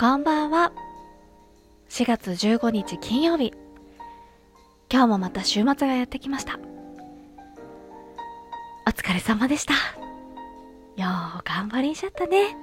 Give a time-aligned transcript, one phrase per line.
[0.00, 0.72] こんばんは。
[1.90, 3.52] 4月15日金曜日。
[4.90, 6.58] 今日もまた週末がやってきました。
[8.86, 9.74] お疲れ様でした。
[9.74, 11.06] よ
[11.38, 12.56] う頑張りんしゃったね。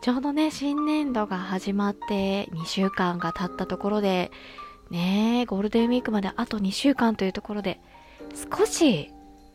[0.00, 4.30] ちょうどね、新年度が始まって2週間が経ったところで、
[4.90, 7.80] ねゴールデンウィークまであと2週間というところで、
[8.32, 9.10] 少し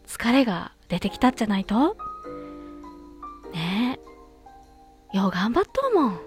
[0.05, 1.95] 疲れが出てきたんじゃないと？
[3.54, 4.01] ね
[5.13, 6.26] よう頑張っとうもん。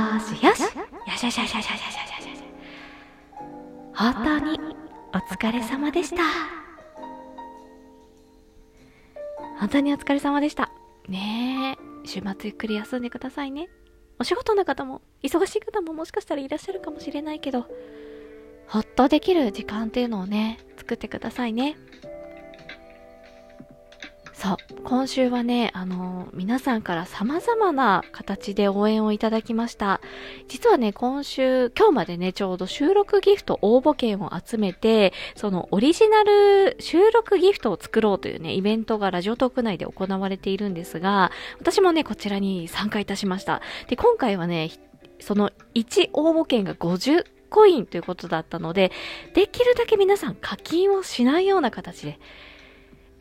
[0.21, 0.39] ますよ。
[0.39, 0.45] し。
[0.45, 0.61] よし。
[0.61, 1.25] よし。
[1.25, 1.39] よし。
[1.39, 1.55] よし。
[1.55, 1.61] よし。
[1.61, 2.29] よし。
[2.29, 2.43] よし。
[3.93, 4.59] 本当に
[5.13, 6.15] お疲れ様でし。
[6.15, 6.23] た
[9.59, 10.55] 本当にお疲れ様でし。
[10.55, 10.71] た
[11.07, 13.69] ねえ週末ゆっくり休んでくださいね
[14.19, 15.55] お仕事の方も忙し。
[15.55, 16.11] い方ももし。
[16.11, 16.25] かし。
[16.25, 16.69] たらいらっし。
[16.69, 17.11] ゃるかもし。
[17.11, 17.65] れないけど
[18.67, 21.75] ほっとできる時間っていうのをね作ってくださいね
[24.41, 30.01] そう、今週はね、あの皆さんから様々な形で応援をいただきました。
[30.47, 43.61] 実はね、今週、今日までね、ちょうど収録ギフト応募券を集めて、そのオリジナル収録ギフトを作ろうというね、イベントがラジオトーク内で行われているんですが、私もね、こちらに参加いたしました。
[43.89, 44.71] で、今回はね、
[45.19, 48.91] その1応募券が50コインということだったので、
[49.35, 52.17] できるだけ皆さん課金をしないような形で、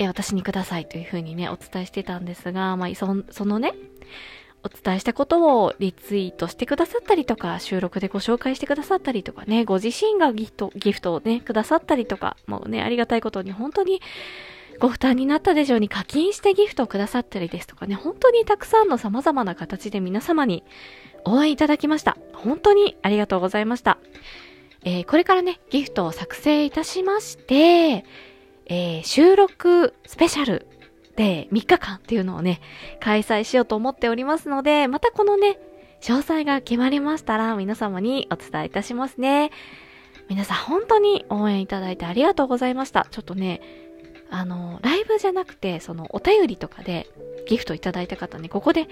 [0.01, 3.75] え、私にくださいというふうにね、お伝えしてたんですが、まあ、そそのね、
[4.63, 14.01] お伝えしたことをリツイートしてくださったりとか、収録でご紹介してくださったりとかね、ご自身がギフト、ギフトをね、くださったりとか、もうね、ありがたいことに本当に
[14.79, 20.65] ご負担になったでしょうに課金してギフトをくださったりですとかね、本当にたくさんの様々な形で皆様に
[21.27, 22.17] 応援いただきました。
[22.33, 23.99] 本当にありがとうございました。
[24.83, 28.05] えー、これからね、ギフトを作成いたしまして、
[28.71, 30.67] えー、収録スペシャル
[31.17, 32.61] で3日間っていうのをね、
[33.01, 35.59] 開催しようと思っておりますので、またこのね、
[36.01, 39.51] 詳細が決まりましたら皆様にお伝えいたしますね。
[40.29, 43.09] 皆さん本当に応援いただいてありがとうございました。
[43.11, 43.61] ちょっとね、
[44.31, 47.09] あの、ライブじゃなくて、そのお便りとかで
[47.49, 48.87] ギフトいただいた方ね、ここで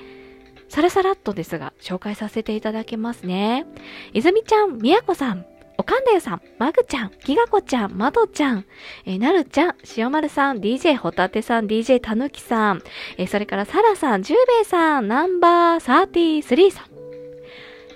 [0.69, 3.65] さらさらっとですが紹介させていただきますね。
[4.13, 5.47] 泉ちゃん、みやこさん、
[5.79, 8.65] おかんだよさん、まぐちゃん、きがこちゃん、まどちゃん、
[9.07, 12.83] えー、なるちゃん、しおまるさん、DJ ほたてさん、DJ たぬきさん、
[13.17, 16.87] えー、それからさらさん、じゅうべいさん、ナンバー33さん、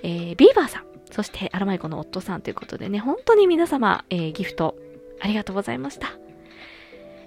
[0.01, 4.75] えー、ビーバーさん、そしてアラマイコの夫さんということでね、本当に皆様、えー、ギフト
[5.19, 6.13] ありがとうございました。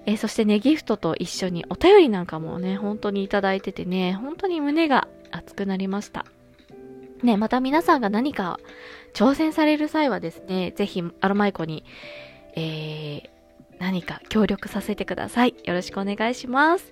[0.07, 6.25] えー、そしてね、ギフトと一緒にお便りなんかもね、本当にいただいててね、本当に胸が熱くなりました。
[7.23, 8.59] ね、また皆さんが何か
[9.13, 11.83] 挑戦される際はですね、ぜひアロマイコに、
[12.55, 13.21] えー、
[13.79, 15.55] 何か協力させてください。
[15.63, 16.91] よろしくお願いします。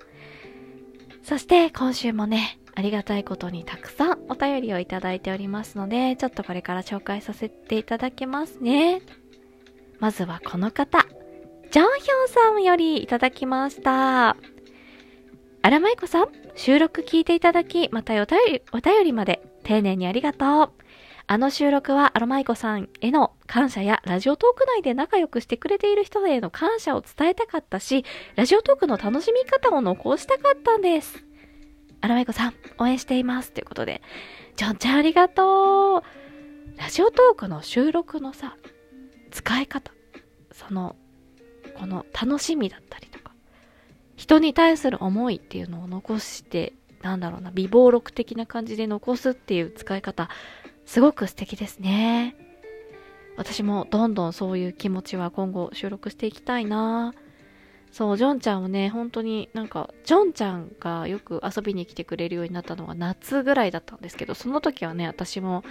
[1.24, 9.02] そして今週もね、ありがたいことにたくさんお便りをいただいておりますので、ちょっとこれから紹介させていただきますね。
[10.00, 11.06] まずはこの方、
[11.72, 14.36] ジョンヒョンさんよりいただきました。
[15.62, 20.72] アラマイコさん、収録聞いていただき、またお便り、お便りまで丁寧にありがとう。
[21.28, 28.06] あの収録はアロマイコさんへの感謝やラジオトーク内で仲良くしてくれている人への感謝を伝えたかったし、
[28.36, 31.26] ラジオトークの楽しみ方を残したかったんです。
[32.02, 33.52] アロマイコさん、応援しています。
[33.52, 34.04] ということで、
[34.56, 36.04] ジョンちゃんありがとう。
[36.78, 38.56] ラジオトークの収録のさ、
[39.32, 39.92] 使い方、
[40.52, 40.96] その、
[41.80, 43.32] この楽しみだったりとか、
[44.16, 46.74] 人に対する思いっていうのを残して
[47.06, 50.28] なんだろうな、微暴録的な感じで残すっていう使い方、
[50.86, 52.36] すごく素敵ですね。
[53.38, 57.14] 私もどんどんそういう気持ちは今後収録していきたいな
[57.92, 65.64] そう、ジョンちゃんをね、本当になんか、ジョンちゃんがよく遊びに来てくれるようになったのは夏ぐらいだったんですけど、その時はね、私も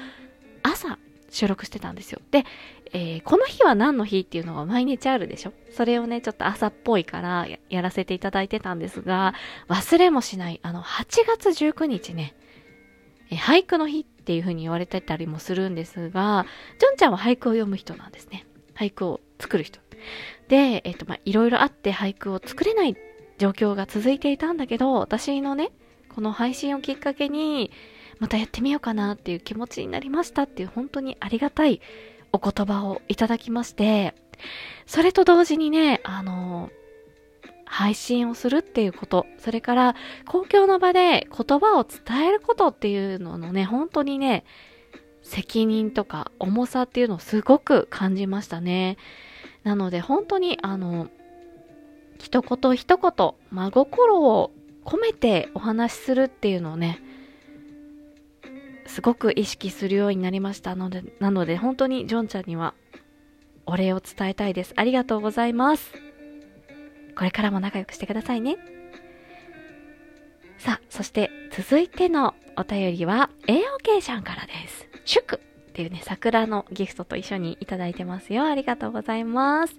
[0.62, 0.98] 朝
[1.34, 2.20] 収録してたんですよ。
[2.30, 2.44] で、
[2.92, 5.52] えー、この日は何の日っていうのが毎日あるでしょ？
[5.70, 9.34] それをね、ちょっと朝っぽいからやらせていただいてたんですが、
[9.68, 12.34] 忘れもしない、あの、8月19日ね、
[13.30, 16.46] えー、俳句の日っていう風に言われてたりもするんですが、
[16.78, 18.46] ジョンちゃんは俳句を読む人なんですね。
[18.74, 19.80] 俳句を作る人。
[20.48, 22.96] で、えっ、ー、と、まあ、いろいろあって俳句を作れない
[23.38, 25.72] 状況が続いていたんだけど、私のね、
[26.14, 27.70] この配信をきっかけに、
[28.24, 31.82] またやってみようかなっていう気持ちになりましたっていう本当にありがたい
[32.32, 34.14] お言葉をいただきまして、
[34.86, 36.70] それと同時にね、あの、
[37.66, 39.94] 配信をするっていうこと、それから
[40.26, 44.46] 公共の場で言葉を伝えることっていうののね、本当にね、
[45.20, 48.96] 責任とか重さっていうのをすごく感じましたね。
[49.64, 51.10] なので本当にあの、
[52.18, 54.50] 一言一言、真心を
[54.86, 57.02] 込めてお話しするっていうのをね、
[58.86, 62.74] すごく意識するようになりましたので、なので本当にジョンちゃんには
[63.66, 64.72] お礼を伝えたいです。
[64.76, 65.92] ありがとうございます。
[67.16, 68.56] これからも仲良くしてくださいね。
[70.58, 74.88] さあ、そして続いてのお便りは、栄養系シャンからです。
[75.04, 78.44] 祝っていうね、桜のギフトと一緒にいただいてますよ。
[78.44, 79.74] ありがとうございます。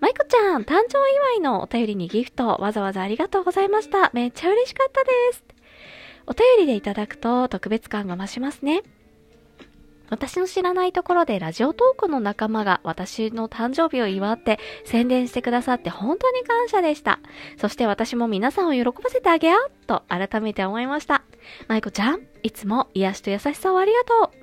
[0.00, 4.10] マイコちゃん、誕生祝いのお便りにギフト、わざわざありがとうございました。
[4.12, 5.49] めっちゃ嬉しかったです。
[6.30, 8.84] お便りでいただくと特別感が増しますね。
[10.10, 17.18] 私の知らないところでラジオトークの仲間が私の誕生日を祝って宣伝してくださって本当に感謝でした。
[17.56, 21.24] そして私も皆さんを喜ばせてあげようと改めて思いました。
[21.66, 24.40] マイコちゃん、いつも癒しと優しさをありがとう。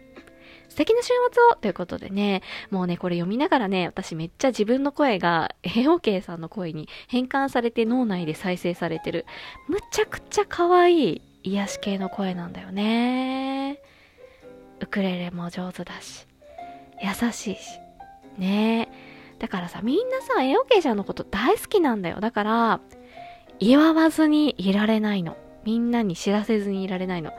[0.67, 9.25] 素敵な週末をということでね、もうね、これ読みながらね、私めっちゃ自分の声が AOK さんの声に変換されて脳内で再生されてる、
[9.69, 13.79] むちゃくちゃ可愛い癒し系の声なんだよね。
[14.79, 16.27] ウクレレも上手だし、
[17.01, 17.79] 優しいし。
[18.37, 18.89] ね
[19.39, 22.19] だからさ、みんなさ、AOK ちゃんのこと大好きなんだよ。
[22.19, 22.79] だから、
[23.59, 25.37] 祝わずにいられないの。
[25.63, 27.31] みんなに知らせずにいられないの。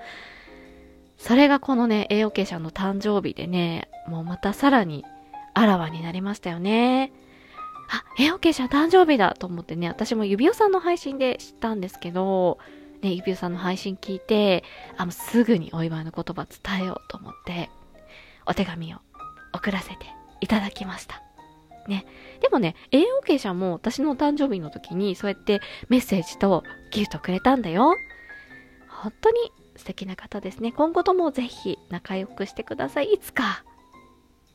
[1.17, 5.05] それがこのね、栄養系者の誕生日でね、もうまたさらに
[5.55, 7.13] あらわになりましたよね。
[7.91, 12.59] あ、栄養系者誕生日だと思ってね、私も指輪さんの配信で知ったんですけど、
[13.03, 14.65] ね、指輪さんの配信聞いて、
[14.97, 17.71] あの、すぐにお祝いの言葉伝えようと思って、
[18.47, 18.99] お手紙を
[19.53, 19.97] 送らせて
[20.41, 21.23] いただきました。
[21.89, 22.07] ね。
[22.41, 26.63] でもね、栄養系者も私の誕生日の時にそうやってメッセージと
[26.93, 27.97] ギフトくれたんだよ。
[28.89, 29.39] 本当に
[29.77, 30.73] 素敵な方ですね。
[30.73, 33.13] 今後ともぜひ仲良くしてください。
[33.13, 33.65] いつか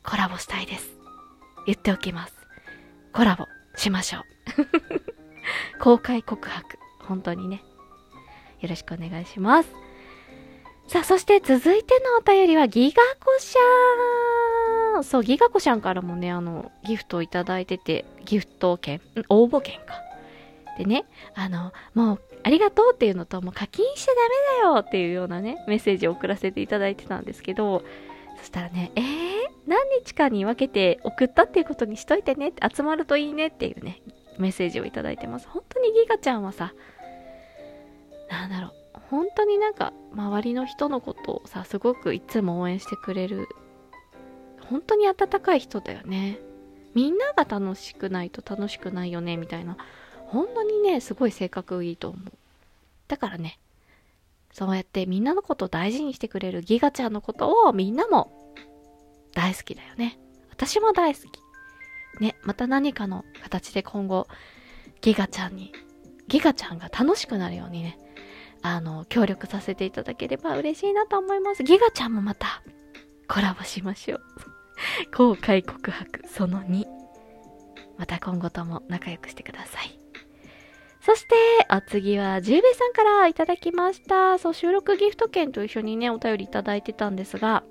[0.04, 0.96] コラボしたいです。
[1.66, 2.34] 言っておきます。
[3.12, 3.46] コラボ
[3.76, 4.22] しましょう。
[5.80, 6.78] 公開告白。
[7.00, 7.62] 本当にね。
[8.64, 9.68] よろしくお願いします。
[10.86, 15.04] さあ、そして続いてのお便りはギガコシャン。
[15.04, 20.02] そう、ギガコシャンからもね、あの、ギフトをいただいてて、ギフト券、応募券か。
[20.78, 27.82] でね、あの、もう、ありがとうっていうのと、もう課金しちゃダメだよっていうようなね、メッセージを送らせていただいてたんですけど、
[28.38, 29.04] そしたらね、えー、
[29.66, 34.02] 何日かに分けて送ったっていうことにしといてね、集まるといいねっていうね、
[34.38, 35.48] メッセージをいただいてます。
[35.48, 36.74] 本当にギガちゃんはさ、
[38.34, 38.72] なんだろう、
[39.10, 43.48] 本当になんか、周りの人のことをさ、すごくいつも応援してくれる、
[44.68, 46.38] 本当に温かい人だよね。
[46.94, 49.76] みんなが楽しくないと楽しくないよね、みたいな
[50.34, 52.32] 本当にね、すごい性格いいと思う。
[53.06, 53.58] だからね、
[54.52, 58.54] そうやってみんなのことを大事にしてくれるギガちゃんのことをみんなも
[59.32, 60.18] 大好きだよね。
[60.50, 62.20] 私も大好き。
[62.20, 64.26] ね、また何かの形で今後、
[65.00, 65.72] ギガちゃんに、
[66.28, 67.98] ギガちゃんが楽しくなるようにね、
[68.66, 71.62] あの、協力させていただければ嬉しいなと思います。
[71.62, 72.62] ギガちゃんもまた
[73.28, 74.22] コラボしましょう。
[75.14, 76.86] 公開告白その2。
[77.98, 79.98] また今後とも仲良くしてください。
[81.02, 81.34] そして、
[81.70, 84.38] お次は、ジューベさんからいただきました。
[84.38, 87.64] そう、収録ギフト券と一緒にね、お便りいただいてたんですが、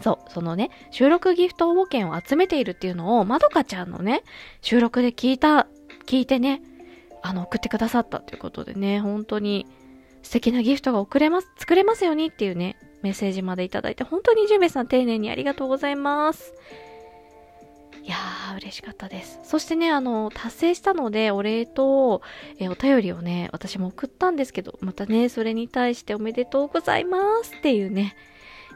[0.00, 4.22] そう、そのね、収録ギフト応募券を集めているっていうのを、まどかちゃんのね、
[4.62, 5.66] 収録で聞いた、
[6.06, 6.62] 聞いてね、
[7.20, 9.66] あの、送ってくださったということでね、本当に
[10.22, 16.54] 素敵なギフトが送れます、作れますようにっていうね、メッセージまでいただいて、本当にジューベさん丁寧にありがとうございます。
[18.02, 19.40] いやー、嬉しかったです。
[19.42, 22.22] そしてね、あの、達成したので、お礼と、
[22.58, 28.16] えお便りをね、私も送ったんですけど、またね、それに対しておめでとうございますっていうね、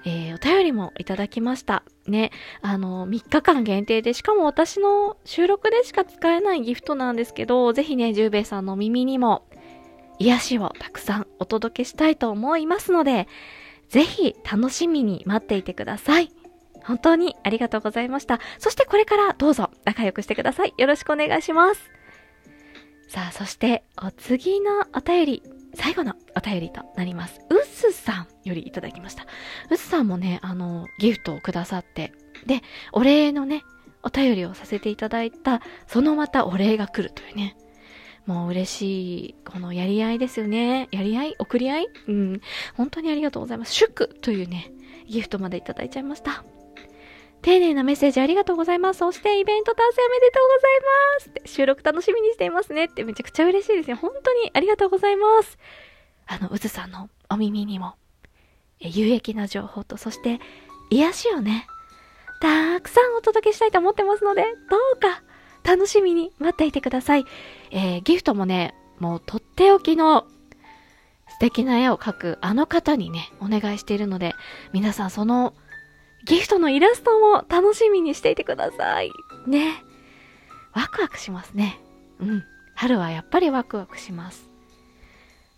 [0.06, 1.82] えー、お便りもいただきました。
[2.06, 9.46] ね、あの、3日間限定で、しかも私の収録でしか使えないギフトなんですけど、ぜひね、ジューベイさんの耳にも、
[10.18, 13.28] 癒しをたくさんお届けしたいと思いますので、
[13.88, 16.30] ぜひ楽しみに待っていてください。
[16.84, 18.40] 本当にありがとうございました。
[18.58, 20.74] そしてこれからどうぞ仲良くしてください。
[20.76, 21.90] よろしくお願いします。
[23.08, 25.42] さあ、そしてお次のお便り、
[25.74, 27.40] 最後のお便りとなります。
[27.50, 29.26] うっすさんよりいただきました。
[29.70, 32.12] うっすさんもね、あの、ギフトをくださって、
[32.46, 33.62] で、お礼のね、
[34.02, 37.56] お便りをさせていただいた、そのまたお礼が来るというね。
[38.26, 38.82] もう嬉し
[39.30, 40.88] い、このやり合いですよね。
[40.92, 41.88] やり合い送り合い？
[42.08, 42.40] うん。
[42.74, 43.74] 本当にありがとうございます。
[43.74, 44.72] 祝というね、
[45.06, 46.44] ギフトまでいただいちゃいました。
[47.42, 48.98] 丁寧なメッセージありがとうございます。
[49.00, 53.96] そしてイベント達成おめでとうございますって収録楽しみにしていますねってめちゃくちゃ嬉しいですよ。
[53.96, 55.58] 本当にありがとうございます。
[56.26, 57.96] あの、うずさんのお耳にも、
[58.80, 60.40] 有益な情報と、そして
[60.88, 61.66] 癒しをね、
[62.40, 65.22] たくさんお届けしたいと思ってますので、どうか
[65.64, 67.24] 楽しみに待っていてください。
[67.74, 70.26] えー、ギフトもね、もうとっておきの
[71.28, 74.32] 素敵な絵を描くあの方にね、お願いしているので、
[74.72, 75.52] 皆さんその
[76.24, 79.10] ギフトのイラストも楽しみにしていてください。
[79.48, 79.82] ね。
[80.72, 81.80] ワクワクしますね。
[82.20, 82.44] うん。
[82.76, 84.48] 春はやっぱりワクワクします。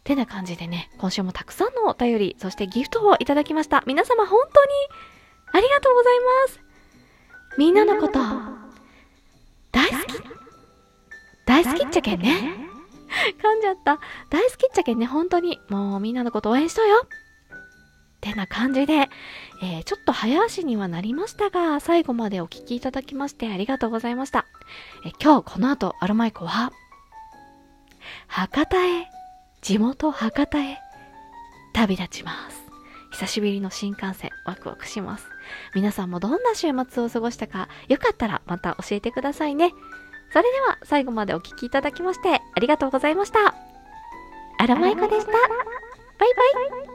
[0.03, 3.85] てな感じでね、今週もたくさんのお便り、そしてギフトをいただきました。
[3.87, 4.71] 皆様本当に
[5.53, 6.61] ありがとうございます。
[7.59, 8.19] みんなのこと、
[11.57, 12.55] 大好きっちゃけんね。
[13.43, 13.99] 噛んじゃった。
[14.29, 15.59] 大好きっちゃけんね、本当に。
[15.71, 17.07] もうみんなのこと応援しとよ。
[17.07, 17.09] っ
[18.21, 19.09] てな感じで、
[19.63, 24.45] えー、ちょっと早足にはなりましたが、最後までお聴きいただきましてありがとうございました。
[25.07, 26.73] えー、今日この後、アロマイコは、
[28.27, 29.09] 博多へ、
[29.63, 30.79] 地元博多へ、
[31.73, 32.67] 旅立ちます。
[33.13, 35.27] 久しぶりの新幹線、ワクワクします。
[35.75, 39.73] 皆さんもどんな週末を過ごしたか、よかったらまた教えてくださいね。
[40.33, 43.55] それでは最後までお聴きいただきましてありがとうございました。
[44.59, 45.33] アロマイコでした。
[45.33, 45.41] バイ
[46.19, 46.86] バイ。